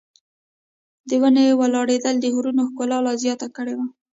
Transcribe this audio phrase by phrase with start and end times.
[1.09, 3.87] د ونې ولاړېدل د غرونو ښکلا لا زیاته کړې وه.